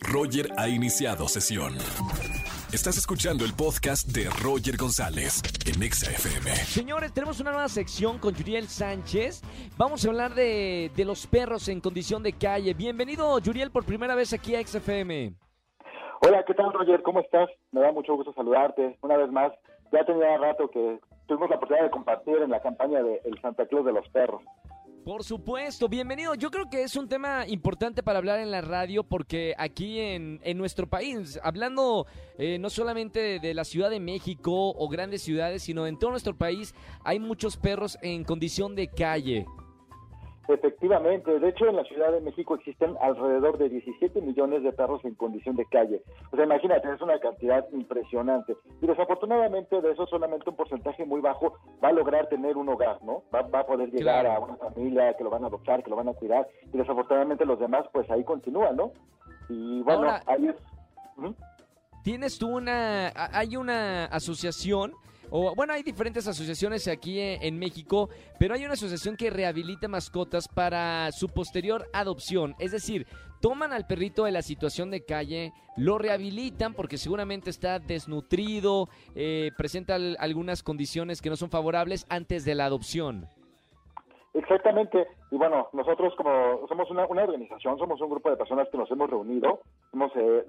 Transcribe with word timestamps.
Roger 0.00 0.48
ha 0.56 0.68
iniciado 0.68 1.28
sesión. 1.28 1.74
Estás 2.72 2.96
escuchando 2.96 3.44
el 3.44 3.52
podcast 3.52 4.08
de 4.08 4.28
Roger 4.42 4.76
González 4.76 5.42
en 5.66 5.82
Exa 5.82 6.10
FM. 6.10 6.50
Señores, 6.50 7.12
tenemos 7.12 7.38
una 7.40 7.52
nueva 7.52 7.68
sección 7.68 8.18
con 8.18 8.34
Yuriel 8.34 8.68
Sánchez. 8.68 9.42
Vamos 9.76 10.04
a 10.04 10.08
hablar 10.08 10.34
de, 10.34 10.90
de 10.96 11.04
los 11.04 11.26
perros 11.26 11.68
en 11.68 11.80
condición 11.80 12.22
de 12.22 12.32
calle. 12.32 12.72
Bienvenido, 12.74 13.38
Yuriel, 13.38 13.70
por 13.70 13.84
primera 13.84 14.14
vez 14.14 14.32
aquí 14.32 14.54
a 14.54 14.66
XFM. 14.66 15.34
Hola, 16.22 16.44
¿qué 16.46 16.54
tal, 16.54 16.72
Roger? 16.72 17.02
¿Cómo 17.02 17.20
estás? 17.20 17.50
Me 17.72 17.80
da 17.80 17.92
mucho 17.92 18.14
gusto 18.14 18.32
saludarte 18.32 18.96
una 19.02 19.16
vez 19.16 19.30
más. 19.30 19.52
Ya 19.92 20.04
tenía 20.04 20.38
rato 20.38 20.70
que 20.70 20.98
tuvimos 21.26 21.50
la 21.50 21.56
oportunidad 21.56 21.84
de 21.84 21.90
compartir 21.90 22.36
en 22.36 22.50
la 22.50 22.60
campaña 22.60 23.02
de 23.02 23.20
El 23.24 23.38
Santa 23.40 23.66
Claus 23.66 23.84
de 23.84 23.92
los 23.92 24.08
Perros. 24.08 24.42
Por 25.04 25.24
supuesto, 25.24 25.88
bienvenido. 25.88 26.36
Yo 26.36 26.52
creo 26.52 26.70
que 26.70 26.84
es 26.84 26.94
un 26.94 27.08
tema 27.08 27.44
importante 27.48 28.04
para 28.04 28.18
hablar 28.18 28.38
en 28.38 28.52
la 28.52 28.60
radio 28.60 29.02
porque 29.02 29.52
aquí 29.58 29.98
en, 29.98 30.38
en 30.44 30.56
nuestro 30.56 30.86
país, 30.86 31.40
hablando 31.42 32.06
eh, 32.38 32.56
no 32.60 32.70
solamente 32.70 33.18
de, 33.18 33.40
de 33.40 33.52
la 33.52 33.64
Ciudad 33.64 33.90
de 33.90 33.98
México 33.98 34.52
o 34.52 34.88
grandes 34.88 35.22
ciudades, 35.22 35.64
sino 35.64 35.88
en 35.88 35.98
todo 35.98 36.12
nuestro 36.12 36.38
país, 36.38 36.72
hay 37.02 37.18
muchos 37.18 37.56
perros 37.56 37.98
en 38.00 38.22
condición 38.22 38.76
de 38.76 38.86
calle. 38.86 39.44
Efectivamente, 40.48 41.38
de 41.38 41.48
hecho 41.48 41.66
en 41.68 41.76
la 41.76 41.84
Ciudad 41.84 42.10
de 42.12 42.20
México 42.20 42.54
existen 42.54 42.96
alrededor 43.00 43.58
de 43.58 43.68
17 43.68 44.20
millones 44.22 44.62
de 44.62 44.72
perros 44.72 45.04
en 45.04 45.14
condición 45.14 45.56
de 45.56 45.64
calle. 45.66 46.02
O 46.32 46.36
sea, 46.36 46.44
imagínate, 46.44 46.92
es 46.92 47.00
una 47.00 47.18
cantidad 47.20 47.64
impresionante. 47.72 48.56
Y 48.80 48.86
desafortunadamente 48.86 49.80
de 49.80 49.92
eso 49.92 50.06
solamente 50.06 50.50
un 50.50 50.56
porcentaje 50.56 51.04
muy 51.04 51.20
bajo 51.20 51.54
va 51.82 51.88
a 51.88 51.92
lograr 51.92 52.28
tener 52.28 52.56
un 52.56 52.68
hogar, 52.68 53.02
¿no? 53.04 53.22
Va, 53.34 53.42
va 53.42 53.60
a 53.60 53.66
poder 53.66 53.90
llegar 53.90 54.24
Claro. 54.24 54.32
a 54.32 54.44
una 54.46 54.56
familia 54.56 55.14
que 55.16 55.24
lo 55.24 55.30
van 55.30 55.44
a 55.44 55.46
adoptar, 55.46 55.82
que 55.82 55.90
lo 55.90 55.96
van 55.96 56.08
a 56.08 56.14
cuidar. 56.14 56.48
Y 56.72 56.76
desafortunadamente 56.76 57.44
los 57.46 57.58
demás 57.60 57.86
pues 57.92 58.10
ahí 58.10 58.24
continúan, 58.24 58.76
¿no? 58.76 58.92
Y 59.48 59.82
bueno, 59.82 60.00
Ahora- 60.00 60.22
ahí 60.26 60.48
es... 60.48 60.56
¿Tienes 62.02 62.38
tú 62.38 62.56
una, 62.56 63.12
hay 63.14 63.56
una 63.56 64.06
asociación, 64.06 64.92
o 65.34 65.54
bueno, 65.56 65.72
hay 65.72 65.82
diferentes 65.82 66.28
asociaciones 66.28 66.86
aquí 66.86 67.18
en, 67.18 67.42
en 67.42 67.58
México, 67.58 68.10
pero 68.38 68.54
hay 68.54 68.64
una 68.64 68.74
asociación 68.74 69.16
que 69.16 69.30
rehabilita 69.30 69.88
mascotas 69.88 70.46
para 70.46 71.10
su 71.10 71.28
posterior 71.28 71.86
adopción. 71.92 72.54
Es 72.58 72.70
decir, 72.70 73.06
toman 73.40 73.72
al 73.72 73.86
perrito 73.86 74.24
de 74.24 74.30
la 74.30 74.42
situación 74.42 74.90
de 74.90 75.04
calle, 75.04 75.52
lo 75.76 75.98
rehabilitan 75.98 76.74
porque 76.74 76.98
seguramente 76.98 77.50
está 77.50 77.78
desnutrido, 77.80 78.88
eh, 79.16 79.50
presenta 79.56 79.94
al- 79.96 80.16
algunas 80.20 80.62
condiciones 80.62 81.20
que 81.22 81.30
no 81.30 81.36
son 81.36 81.50
favorables 81.50 82.06
antes 82.10 82.44
de 82.44 82.54
la 82.54 82.66
adopción. 82.66 83.26
Exactamente, 84.34 85.06
y 85.30 85.36
bueno, 85.36 85.68
nosotros 85.74 86.14
como 86.16 86.66
somos 86.66 86.90
una, 86.90 87.04
organización, 87.04 87.78
somos 87.78 88.00
un 88.00 88.08
grupo 88.10 88.30
de 88.30 88.36
personas 88.36 88.66
que 88.70 88.78
nos 88.78 88.90
hemos 88.90 89.10
reunido, 89.10 89.60
somos 89.90 90.10
eh, 90.16 90.44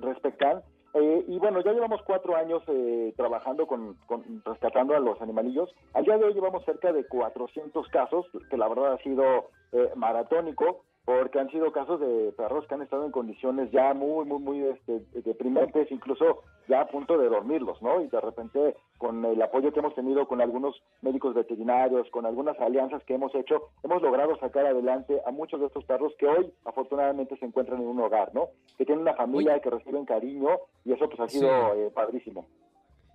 eh, 0.93 1.25
y 1.27 1.39
bueno, 1.39 1.61
ya 1.61 1.73
llevamos 1.73 2.01
cuatro 2.03 2.35
años 2.35 2.61
eh, 2.67 3.13
trabajando 3.17 3.65
con, 3.67 3.95
con- 4.05 4.41
rescatando 4.45 4.95
a 4.95 4.99
los 4.99 5.21
animalillos. 5.21 5.73
Al 5.93 6.03
día 6.05 6.17
de 6.17 6.25
hoy 6.25 6.33
llevamos 6.33 6.63
cerca 6.65 6.91
de 6.93 7.05
400 7.07 7.87
casos, 7.89 8.25
que 8.49 8.57
la 8.57 8.67
verdad 8.67 8.93
ha 8.93 8.97
sido 8.99 9.49
eh, 9.71 9.89
maratónico, 9.95 10.83
porque 11.05 11.39
han 11.39 11.49
sido 11.49 11.71
casos 11.73 11.99
de 11.99 12.31
perros 12.37 12.65
que 12.67 12.75
han 12.75 12.81
estado 12.81 13.05
en 13.05 13.11
condiciones 13.11 13.69
ya 13.71 13.93
muy, 13.93 14.25
muy, 14.25 14.39
muy 14.39 14.63
este, 14.63 15.01
deprimentes, 15.21 15.91
incluso 15.91 16.43
ya 16.73 16.81
a 16.81 16.87
punto 16.87 17.17
de 17.19 17.29
dormirlos, 17.29 17.79
¿no? 17.83 18.01
Y 18.01 18.07
de 18.07 18.19
repente, 18.19 18.75
con 18.97 19.23
el 19.25 19.39
apoyo 19.41 19.71
que 19.71 19.79
hemos 19.79 19.93
tenido 19.93 20.27
con 20.27 20.41
algunos 20.41 20.81
médicos 21.01 21.35
veterinarios, 21.35 22.09
con 22.09 22.25
algunas 22.25 22.59
alianzas 22.59 23.03
que 23.03 23.13
hemos 23.13 23.33
hecho, 23.35 23.69
hemos 23.83 24.01
logrado 24.01 24.35
sacar 24.39 24.65
adelante 24.65 25.21
a 25.25 25.31
muchos 25.31 25.59
de 25.59 25.67
estos 25.67 25.85
perros 25.85 26.13
que 26.17 26.27
hoy, 26.27 26.51
afortunadamente, 26.65 27.37
se 27.37 27.45
encuentran 27.45 27.79
en 27.81 27.87
un 27.87 27.99
hogar, 27.99 28.33
¿no? 28.33 28.47
Que 28.77 28.85
tienen 28.85 29.03
una 29.03 29.13
familia, 29.13 29.59
que 29.59 29.69
reciben 29.69 30.05
cariño, 30.05 30.49
y 30.83 30.93
eso 30.93 31.07
pues 31.07 31.19
ha 31.19 31.29
sido 31.29 31.47
Sí. 31.49 31.79
eh, 31.79 31.91
padrísimo. 31.93 32.47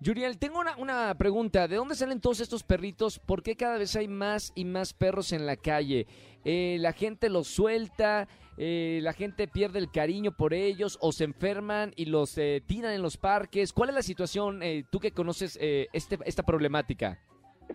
Yuriel, 0.01 0.37
tengo 0.37 0.59
una, 0.59 0.77
una 0.77 1.13
pregunta. 1.15 1.67
¿De 1.67 1.75
dónde 1.75 1.93
salen 1.93 2.21
todos 2.21 2.39
estos 2.39 2.63
perritos? 2.63 3.19
¿Por 3.19 3.43
qué 3.43 3.57
cada 3.57 3.77
vez 3.77 3.97
hay 3.97 4.07
más 4.07 4.53
y 4.55 4.63
más 4.63 4.93
perros 4.93 5.33
en 5.33 5.45
la 5.45 5.57
calle? 5.57 6.07
Eh, 6.45 6.77
¿La 6.79 6.93
gente 6.93 7.29
los 7.29 7.47
suelta? 7.47 8.29
Eh, 8.57 8.99
¿La 9.03 9.11
gente 9.11 9.49
pierde 9.49 9.79
el 9.79 9.91
cariño 9.91 10.31
por 10.31 10.53
ellos? 10.53 10.97
¿O 11.01 11.11
se 11.11 11.25
enferman 11.25 11.91
y 11.97 12.05
los 12.05 12.37
eh, 12.37 12.63
tiran 12.65 12.93
en 12.93 13.01
los 13.01 13.17
parques? 13.17 13.73
¿Cuál 13.73 13.89
es 13.89 13.95
la 13.95 14.01
situación, 14.01 14.63
eh, 14.63 14.85
tú 14.89 15.01
que 15.01 15.11
conoces 15.11 15.59
este, 15.59 16.17
esta 16.25 16.43
problemática? 16.43 17.19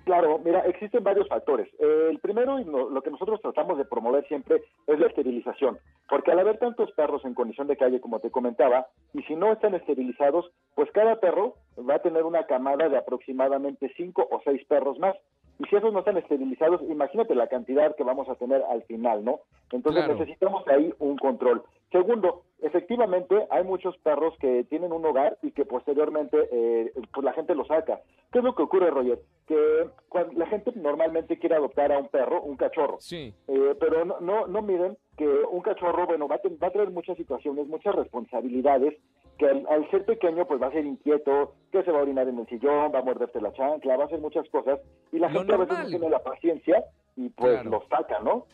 Claro, 0.03 0.41
mira, 0.45 0.61
existen 0.61 1.05
varios 1.05 1.29
factores. 1.29 1.69
El 1.79 2.19
primero, 2.19 2.59
y 2.59 2.65
lo 2.65 3.01
que 3.01 3.11
nosotros 3.11 3.41
tratamos 3.41 3.79
de 3.79 3.85
promover 3.85 4.27
siempre, 4.27 4.63
es 4.87 4.99
la 4.99 5.07
esterilización. 5.07 5.79
Porque 6.09 6.33
al 6.33 6.41
haber 6.41 6.59
tantos 6.59 6.91
perros 6.93 7.25
en 7.25 7.35
condición 7.35 7.69
de 7.69 7.77
calle, 7.77 8.01
como 8.01 8.19
te 8.19 8.31
comentaba, 8.31 8.89
y 9.13 9.23
si 9.23 9.37
no 9.37 9.53
están 9.53 9.75
esterilizados, 9.75 10.51
pues 10.75 10.91
cada 10.91 11.21
perro 11.21 11.55
va 11.79 11.95
a 11.97 12.03
tener 12.03 12.25
una 12.25 12.45
camada 12.45 12.89
de 12.89 12.99
aproximadamente 12.99 13.93
cinco 13.97 14.27
o 14.31 14.41
seis 14.45 14.65
perros 14.67 14.99
más. 14.99 15.17
Y 15.59 15.65
si 15.67 15.77
esos 15.77 15.93
no 15.93 16.01
están 16.01 16.17
esterilizados, 16.17 16.83
imagínate 16.83 17.35
la 17.35 17.47
cantidad 17.47 17.95
que 17.95 18.03
vamos 18.03 18.29
a 18.29 18.35
tener 18.35 18.63
al 18.63 18.83
final, 18.85 19.25
¿no? 19.25 19.41
Entonces 19.71 20.05
Claro. 20.05 20.19
necesitamos 20.19 20.67
ahí 20.69 20.93
un 20.99 21.17
control. 21.17 21.63
Segundo, 21.93 22.43
efectivamente 22.61 23.47
hay 23.51 23.63
muchos 23.63 23.97
perros 23.99 24.35
que 24.41 24.65
tienen 24.65 24.93
un 24.93 25.05
hogar 25.07 25.39
y 25.43 25.53
que 25.53 25.65
posteriormente 25.65 26.49
eh, 26.51 26.93
pues 27.13 27.25
la 27.25 27.33
gente 27.35 27.55
los 27.55 27.69
saca. 27.69 28.01
¿Qué 28.33 28.39
es 28.41 28.45
lo 28.45 28.55
que 28.57 28.63
ocurre, 28.65 28.91
Roger? 28.91 29.21
Que 29.47 29.87
cuando 30.09 30.33
la 30.37 30.47
gente 30.47 30.73
normalmente 30.75 31.39
quiere 31.39 31.55
adoptar 31.55 31.93
a 31.93 31.99
un 31.99 32.09
perro, 32.09 32.43
un 32.43 32.57
cachorro, 32.57 32.97
Sí. 32.99 33.33
eh, 33.47 33.75
pero 33.79 34.05
no, 34.05 34.19
no, 34.21 34.47
no 34.49 34.61
miren 34.63 34.97
que 35.17 35.27
un 35.29 35.61
cachorro, 35.63 36.07
bueno, 36.07 36.27
va 36.27 36.35
a, 36.37 36.41
va 36.61 36.67
a 36.67 36.71
traer 36.73 36.91
muchas 36.91 37.17
situaciones, 37.17 37.69
muchas 37.69 37.95
responsabilidades, 37.95 38.95
que 39.39 39.47
al, 39.47 39.67
al 39.69 39.91
ser 39.91 40.05
pequeño, 40.05 40.47
pues 40.47 40.61
va 40.63 40.69
a 40.69 40.73
ser 40.73 40.85
inquieto, 40.85 41.55
que 41.73 41.83
se 41.83 41.91
va 41.91 41.99
a 41.99 42.03
orinar 42.03 42.29
en 42.29 42.39
el 42.39 42.47
sillón, 42.49 42.93
va 42.95 43.01
a 43.01 43.03
morderte 43.03 43.41
la 43.41 43.53
chancla, 43.53 43.97
va 43.97 44.05
a 44.05 44.07
hacer 44.07 44.21
muchas 44.21 44.49
cosas, 44.49 44.81
y 45.13 45.19
la 45.19 45.29
Lo 45.29 45.41
gente 45.41 45.55
a 45.55 45.57
veces 45.59 45.79
no 45.79 45.87
tiene 45.87 46.09
la 46.11 46.23
paciencia 46.23 46.85
y 47.17 47.29
pues 47.31 47.53
Claro. 47.55 47.71
los 47.71 47.89
saca, 47.89 48.21
¿no? 48.21 48.47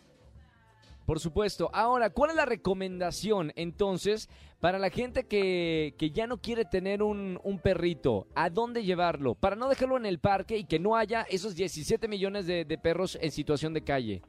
Por 1.06 1.18
supuesto. 1.18 1.70
Ahora, 1.72 2.10
¿cuál 2.10 2.30
es 2.30 2.36
la 2.36 2.44
recomendación 2.44 3.52
entonces 3.56 4.28
para 4.60 4.78
la 4.78 4.91
gente 4.91 5.26
que, 5.26 5.94
que 5.98 6.10
ya 6.10 6.28
no 6.28 6.38
quiere 6.38 6.64
tener 6.64 7.02
un, 7.02 7.41
un 7.42 7.58
perrito? 7.58 8.28
¿A 8.36 8.48
dónde 8.48 8.84
llevarlo? 8.84 9.34
Para 9.34 9.56
no 9.56 9.68
dejarlo 9.68 9.97
en 9.97 10.06
el 10.06 10.20
parque 10.20 10.56
y 10.56 10.64
que 10.66 10.78
no 10.78 10.94
haya 10.94 11.22
esos 11.28 11.56
17 11.56 12.06
millones 12.06 12.47
de, 12.47 12.64
de 12.64 12.78
perros 12.78 13.18
en 13.20 13.32
situación 13.32 13.74
de 13.74 13.82
calle. 13.82 14.22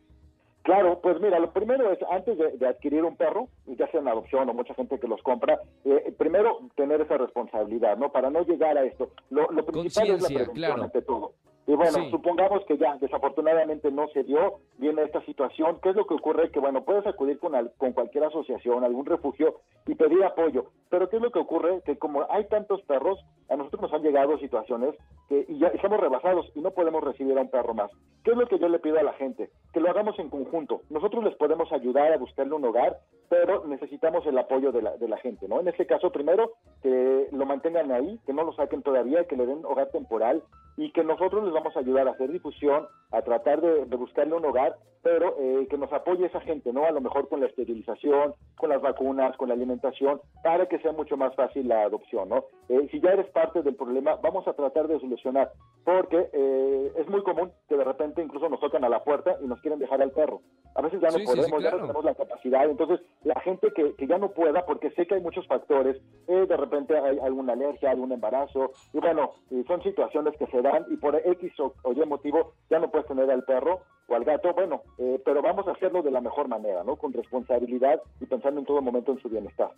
Claro, 0.64 1.00
pues 1.02 1.20
mira, 1.20 1.40
lo 1.40 1.52
primero 1.52 1.92
es, 1.92 1.98
antes 2.12 2.38
de, 2.38 2.58
de 2.58 2.68
adquirir 2.68 3.04
un 3.04 3.16
perro, 3.18 3.48
ya 3.66 3.88
sea 3.90 4.00
en 4.00 4.08
adopción 4.08 4.48
o 4.50 4.54
mucha 4.54 4.74
gente 4.76 5.00
que 5.00 5.08
los 5.08 5.22
compra, 5.24 5.60
eh, 5.86 6.14
primero 6.18 6.60
tener 6.76 7.02
esa 7.02 7.18
responsabilidad, 7.18 7.98
¿no? 7.98 8.12
Para 8.12 8.30
no 8.30 8.42
llegar 8.44 8.78
a 8.78 8.84
esto. 8.84 9.10
Lo, 9.32 9.50
lo 9.52 9.66
principal 9.66 10.04
es 10.08 10.10
la 10.14 10.18
Conciencia, 10.20 10.28
prevención 10.38 10.56
claro. 10.56 10.84
ante 10.84 11.02
todo. 11.02 11.32
Y 11.68 11.76
bueno, 11.76 11.92
Sí. 11.94 12.10
supongamos 12.10 12.66
que 12.66 12.76
ya 12.78 12.98
desafortunadamente 12.98 13.92
no 13.92 14.08
se 14.10 14.24
dio, 14.24 14.60
viene 14.78 15.04
esta 15.04 15.24
situación, 15.26 15.78
¿qué 15.82 15.90
es 15.90 15.96
lo 15.96 16.06
que 16.06 16.16
ocurre? 16.16 16.50
Que 16.52 16.60
bueno, 16.60 16.84
puedes 16.84 17.06
acudir 17.06 17.38
con, 17.40 17.54
al- 17.56 17.72
con 17.78 17.94
cualquier 17.94 18.24
asociación, 18.26 18.84
algún 18.84 19.06
refugio 19.06 19.62
y 19.88 19.94
pedir 19.96 20.24
apoyo. 20.24 20.66
Pero 20.90 21.08
¿qué 21.10 21.18
es 21.18 21.22
lo 21.22 21.32
que 21.32 21.40
ocurre? 21.40 21.82
Que 21.86 21.98
como 21.98 22.26
hay 22.32 22.46
tantos 22.46 22.82
perros, 22.84 23.20
a 23.48 23.56
nosotros 23.56 23.84
nos 23.84 23.94
han 23.94 24.02
llegado 24.02 24.38
situaciones 24.40 24.96
que 25.30 25.46
y 25.48 25.60
ya 25.60 25.68
estamos 25.68 26.00
rebasados 26.00 26.52
y 26.56 26.62
no 26.62 26.72
podemos 26.72 27.04
recibir 27.04 27.38
a 27.38 27.42
un 27.42 27.50
perro 27.50 27.74
más. 27.76 27.92
¿Qué 28.24 28.32
es 28.32 28.38
lo 28.38 28.48
que 28.48 28.58
yo 28.60 28.68
le 28.68 28.80
pido 28.80 29.00
a 29.00 29.04
la 29.04 29.14
gente? 29.14 29.50
Lo 29.82 29.90
hagamos 29.90 30.18
en 30.20 30.30
conjunto. 30.30 30.84
Nosotros 30.92 31.24
les 31.24 31.34
podemos 31.36 31.72
ayudar 31.72 32.14
a 32.14 32.18
buscarle 32.18 32.54
un 32.54 32.64
hogar, 32.64 33.00
pero 33.32 33.66
necesitamos 33.66 34.26
el 34.26 34.38
apoyo 34.38 34.74
de 34.74 34.82
la, 34.82 34.98
de 34.98 35.08
la 35.08 35.16
gente, 35.16 35.48
¿no? 35.48 35.62
En 35.62 35.68
este 35.70 35.86
caso, 35.86 36.12
primero, 36.12 36.52
que 36.84 37.30
lo 37.32 37.46
mantengan 37.46 37.90
ahí, 37.94 38.20
que 38.26 38.34
no 38.34 38.44
lo 38.44 38.52
saquen 38.52 38.84
todavía, 38.84 39.24
que 39.24 39.38
le 39.38 39.46
den 39.46 39.64
hogar 39.64 39.90
temporal 39.92 40.44
y 40.76 40.92
que 40.92 41.06
nosotros 41.06 41.46
les 41.46 41.54
vamos 41.54 41.74
a 41.78 41.80
ayudar 41.80 42.10
a 42.10 42.12
hacer 42.12 42.30
difusión, 42.30 42.88
a 43.12 43.22
tratar 43.22 43.62
de, 43.62 43.86
de 43.86 43.96
buscarle 43.96 44.36
un 44.36 44.44
hogar, 44.44 44.76
pero 45.04 45.36
eh, 45.40 45.68
que 45.70 45.78
nos 45.78 45.92
apoye 45.92 46.26
esa 46.26 46.42
gente, 46.42 46.72
¿no? 46.72 46.86
A 46.86 46.92
lo 46.92 47.02
mejor 47.02 47.28
con 47.28 47.40
la 47.40 47.48
esterilización, 47.48 48.34
con 48.58 48.70
las 48.70 48.82
vacunas, 48.82 49.36
con 49.38 49.48
la 49.48 49.56
alimentación, 49.56 50.22
para 50.44 50.68
que 50.68 50.80
sea 50.80 50.92
mucho 50.92 51.18
más 51.18 51.34
fácil 51.36 51.68
la 51.68 51.84
adopción, 51.84 52.30
¿no? 52.30 52.46
Eh, 52.70 52.88
si 52.92 53.00
ya 53.00 53.12
eres 53.12 53.30
parte 53.32 53.64
del 53.64 53.76
problema, 53.76 54.16
vamos 54.22 54.48
a 54.48 54.54
tratar 54.54 54.88
de 54.88 55.00
solucionar, 55.00 55.52
porque 55.84 56.30
eh, 56.34 56.92
es 56.98 57.08
muy 57.10 57.24
común 57.24 57.52
que 57.68 57.78
de 57.78 57.84
repente 57.84 58.22
incluso 58.22 58.50
nos 58.50 58.60
tocan 58.60 58.84
a 58.84 58.90
la 58.90 59.04
puerta 59.04 59.38
y 59.42 59.48
nos 59.48 59.60
quieren 59.62 59.80
dejar 59.80 60.02
al 60.02 60.12
perro. 60.12 60.42
A 60.76 60.82
veces 60.82 61.02
ya 61.02 61.08
no 61.08 61.14
Sí, 61.18 61.26
sí, 61.26 61.28
sí, 61.28 61.36
podemos, 61.36 61.64
ya 61.64 61.72
no 61.72 61.78
tenemos 61.82 62.06
la 62.06 62.16
capacidad, 62.16 62.70
entonces 62.70 63.02
la 63.24 63.40
gente 63.42 63.72
que, 63.72 63.94
que 63.96 64.08
ya 64.08 64.18
no 64.18 64.32
pueda, 64.32 64.66
porque 64.66 64.92
sé 64.92 65.06
que 65.06 65.16
hay 65.16 65.22
muchos 65.22 65.46
factores, 65.48 66.02
eh, 66.28 66.46
de 66.48 66.58
repente 66.58 66.98
hay 66.98 67.20
alguna 67.20 67.54
alergia, 67.54 67.92
algún 67.92 68.12
embarazo, 68.12 68.72
y 68.94 69.00
bueno, 69.00 69.32
son 69.68 69.82
situaciones 69.84 70.36
que 70.38 70.48
se 70.48 70.62
dan 70.62 70.86
y 70.90 70.98
por 70.98 71.16
X 71.16 71.60
o, 71.60 71.74
o 71.84 71.94
Y 71.94 72.06
motivo 72.06 72.54
ya 72.70 72.80
no 72.80 72.90
puedes 72.90 73.08
tener 73.08 73.30
al 73.30 73.44
perro 73.44 73.82
o 74.08 74.16
al 74.16 74.24
gato, 74.24 74.54
bueno, 74.54 74.82
eh, 74.98 75.22
pero 75.24 75.42
vamos 75.42 75.68
a 75.68 75.72
hacerlo 75.72 76.02
de 76.02 76.12
la 76.12 76.22
mejor 76.22 76.48
manera, 76.48 76.84
¿no? 76.84 76.96
Con 76.96 77.14
responsabilidad 77.14 78.02
y 78.20 78.26
pensando 78.26 78.60
en 78.60 78.66
todo 78.66 78.82
momento 78.82 79.12
en 79.12 79.20
su 79.20 79.30
bienestar. 79.30 79.72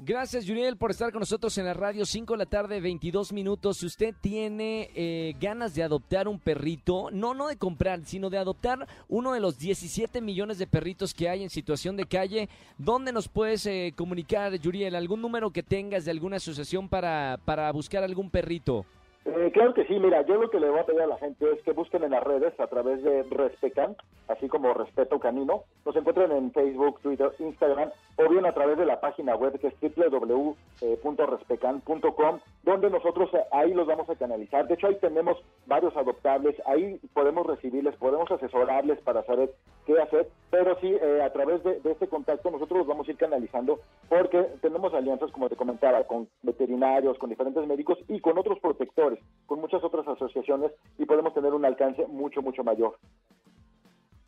Gracias, 0.00 0.44
Yuriel, 0.44 0.76
por 0.76 0.92
estar 0.92 1.10
con 1.10 1.18
nosotros 1.18 1.58
en 1.58 1.64
la 1.64 1.74
radio. 1.74 2.06
5 2.06 2.34
de 2.34 2.38
la 2.38 2.46
tarde, 2.46 2.80
22 2.80 3.32
minutos. 3.32 3.78
Si 3.78 3.86
usted 3.86 4.14
tiene 4.20 4.90
eh, 4.94 5.34
ganas 5.40 5.74
de 5.74 5.82
adoptar 5.82 6.28
un 6.28 6.38
perrito, 6.38 7.08
no, 7.10 7.34
no 7.34 7.48
de 7.48 7.56
comprar, 7.56 8.04
sino 8.04 8.30
de 8.30 8.38
adoptar 8.38 8.86
uno 9.08 9.32
de 9.32 9.40
los 9.40 9.58
17 9.58 10.20
millones 10.20 10.58
de 10.58 10.68
perritos 10.68 11.12
que 11.12 11.28
hay 11.28 11.42
en 11.42 11.50
situación 11.50 11.96
de 11.96 12.06
calle, 12.06 12.48
¿dónde 12.78 13.12
nos 13.12 13.26
puedes 13.26 13.66
eh, 13.66 13.92
comunicar, 13.96 14.54
Yuriel? 14.54 14.94
¿Algún 14.94 15.20
número 15.20 15.50
que 15.50 15.64
tengas 15.64 16.04
de 16.04 16.12
alguna 16.12 16.36
asociación 16.36 16.88
para, 16.88 17.40
para 17.44 17.72
buscar 17.72 18.04
algún 18.04 18.30
perrito? 18.30 18.86
Eh, 19.30 19.50
claro 19.52 19.74
que 19.74 19.84
sí, 19.84 20.00
mira, 20.00 20.22
yo 20.22 20.36
lo 20.36 20.48
que 20.48 20.58
le 20.58 20.70
voy 20.70 20.80
a 20.80 20.86
pedir 20.86 21.02
a 21.02 21.06
la 21.06 21.18
gente 21.18 21.52
es 21.52 21.62
que 21.62 21.72
busquen 21.72 22.02
en 22.02 22.12
las 22.12 22.24
redes 22.24 22.58
a 22.58 22.66
través 22.66 23.02
de 23.02 23.24
Respecan, 23.24 23.94
así 24.26 24.48
como 24.48 24.72
Respeto 24.72 25.20
Canino, 25.20 25.64
nos 25.84 25.94
encuentren 25.96 26.32
en 26.32 26.50
Facebook, 26.50 26.98
Twitter, 27.02 27.30
Instagram, 27.38 27.90
o 28.16 28.26
bien 28.30 28.46
a 28.46 28.52
través 28.52 28.78
de 28.78 28.86
la 28.86 29.00
página 29.00 29.36
web 29.36 29.60
que 29.60 29.66
es 29.66 29.74
www.respecan.com, 29.80 32.38
donde 32.68 32.90
nosotros 32.90 33.30
eh, 33.32 33.44
ahí 33.52 33.72
los 33.72 33.86
vamos 33.86 34.08
a 34.10 34.16
canalizar. 34.16 34.66
De 34.68 34.74
hecho, 34.74 34.88
ahí 34.88 34.96
tenemos 35.00 35.38
varios 35.66 35.96
adoptables, 35.96 36.54
ahí 36.66 37.00
podemos 37.14 37.46
recibirles, 37.46 37.96
podemos 37.96 38.30
asesorarles 38.30 39.00
para 39.00 39.24
saber 39.24 39.54
qué 39.86 39.98
hacer, 40.00 40.28
pero 40.50 40.78
sí, 40.80 40.88
eh, 40.88 41.22
a 41.22 41.32
través 41.32 41.62
de, 41.64 41.80
de 41.80 41.92
este 41.92 42.08
contacto 42.08 42.50
nosotros 42.50 42.80
los 42.80 42.86
vamos 42.86 43.08
a 43.08 43.10
ir 43.10 43.16
canalizando 43.16 43.80
porque 44.08 44.42
tenemos 44.60 44.92
alianzas, 44.92 45.30
como 45.32 45.48
te 45.48 45.56
comentaba, 45.56 46.04
con 46.04 46.28
veterinarios, 46.42 47.18
con 47.18 47.30
diferentes 47.30 47.66
médicos 47.66 47.98
y 48.08 48.20
con 48.20 48.36
otros 48.38 48.58
protectores 48.60 49.18
con 49.46 49.60
muchas 49.60 49.82
otras 49.82 50.06
asociaciones 50.06 50.72
y 50.98 51.04
podemos 51.04 51.34
tener 51.34 51.52
un 51.52 51.64
alcance 51.64 52.06
mucho, 52.06 52.42
mucho 52.42 52.64
mayor. 52.64 52.98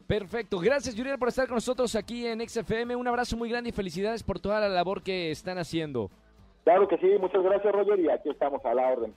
Perfecto, 0.07 0.59
gracias 0.59 0.97
Yuriel 0.97 1.19
por 1.19 1.29
estar 1.29 1.47
con 1.47 1.57
nosotros 1.57 1.95
aquí 1.95 2.27
en 2.27 2.41
XFM, 2.49 2.97
un 2.97 3.07
abrazo 3.07 3.37
muy 3.37 3.49
grande 3.49 3.71
y 3.71 3.73
felicidades 3.73 4.23
por 4.23 4.41
toda 4.41 4.61
la 4.61 4.69
labor 4.69 5.03
que 5.03 5.31
están 5.31 5.59
haciendo. 5.59 6.11
Claro 6.65 6.87
que 6.89 6.99
sí, 6.99 7.09
muchas 7.21 7.43
gracias 7.43 7.73
Roger 7.73 7.99
y 8.01 8.11
aquí 8.11 8.29
estamos 8.29 8.65
a 8.65 8.75
la 8.75 8.89
orden. 8.89 9.15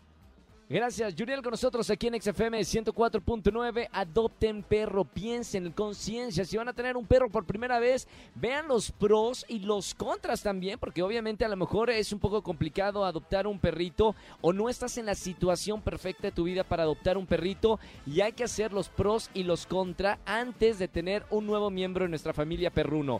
Gracias, 0.69 1.13
Yuriel, 1.13 1.41
con 1.41 1.51
nosotros 1.51 1.89
aquí 1.89 2.07
en 2.07 2.19
XFM 2.19 2.59
104.9. 2.61 3.89
Adopten 3.91 4.63
perro, 4.63 5.03
piensen 5.03 5.67
en 5.67 5.71
conciencia. 5.73 6.45
Si 6.45 6.55
van 6.55 6.69
a 6.69 6.73
tener 6.73 6.95
un 6.95 7.05
perro 7.05 7.29
por 7.29 7.45
primera 7.45 7.79
vez, 7.79 8.07
vean 8.33 8.67
los 8.69 8.91
pros 8.91 9.45
y 9.49 9.59
los 9.59 9.93
contras 9.93 10.41
también, 10.41 10.79
porque 10.79 11.03
obviamente 11.03 11.43
a 11.43 11.49
lo 11.49 11.57
mejor 11.57 11.89
es 11.89 12.13
un 12.13 12.19
poco 12.19 12.41
complicado 12.41 13.03
adoptar 13.03 13.45
un 13.45 13.59
perrito 13.59 14.15
o 14.41 14.53
no 14.53 14.69
estás 14.69 14.97
en 14.97 15.05
la 15.05 15.15
situación 15.15 15.81
perfecta 15.81 16.29
de 16.29 16.31
tu 16.31 16.45
vida 16.45 16.63
para 16.63 16.83
adoptar 16.83 17.17
un 17.17 17.27
perrito 17.27 17.77
y 18.07 18.21
hay 18.21 18.31
que 18.31 18.45
hacer 18.45 18.71
los 18.71 18.87
pros 18.87 19.29
y 19.33 19.43
los 19.43 19.67
contras 19.67 20.17
antes 20.25 20.79
de 20.79 20.87
tener 20.87 21.23
un 21.29 21.45
nuevo 21.45 21.69
miembro 21.69 22.05
en 22.05 22.11
nuestra 22.11 22.33
familia 22.33 22.71
perruno. 22.71 23.19